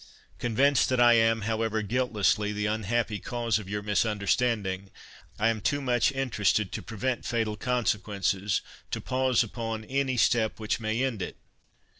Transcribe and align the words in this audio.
Convinced 0.39 0.89
that 0.89 0.99
I 0.99 1.13
am, 1.13 1.41
however 1.41 1.83
guiltlessly, 1.83 2.51
the 2.51 2.65
unhappy 2.65 3.19
cause 3.19 3.59
of 3.59 3.69
your 3.69 3.83
misunderstanding, 3.83 4.89
I 5.37 5.49
am 5.49 5.61
too 5.61 5.79
much 5.79 6.11
interested 6.11 6.71
to 6.71 6.81
prevent 6.81 7.23
fatal 7.23 7.55
consequences 7.55 8.61
to 8.89 8.99
pause 8.99 9.43
upon 9.43 9.85
any 9.85 10.17
step 10.17 10.59
which 10.59 10.79
may 10.79 11.03
end 11.05 11.21
it. 11.21 11.37